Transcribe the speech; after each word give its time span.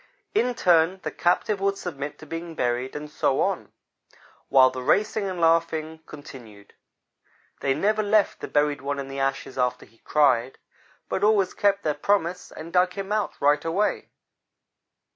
In 0.33 0.55
turn 0.55 0.99
the 1.03 1.11
captive 1.11 1.61
would 1.61 1.77
submit 1.77 2.17
to 2.17 2.25
being 2.25 2.55
buried, 2.55 2.95
and 2.95 3.07
so 3.07 3.39
on 3.39 3.71
while 4.49 4.71
the 4.71 4.81
racing 4.81 5.27
and 5.29 5.39
laughing 5.39 5.99
continued. 6.07 6.73
They 7.59 7.75
never 7.75 8.01
left 8.01 8.39
the 8.39 8.47
buried 8.47 8.81
one 8.81 8.97
in 8.97 9.09
the 9.09 9.19
ashes 9.19 9.59
after 9.59 9.85
he 9.85 9.99
cried, 9.99 10.57
but 11.07 11.23
always 11.23 11.53
kept 11.53 11.83
their 11.83 11.93
promise 11.93 12.51
and 12.51 12.73
dug 12.73 12.93
him 12.93 13.11
out, 13.11 13.39
right 13.39 13.63
away. 13.63 14.09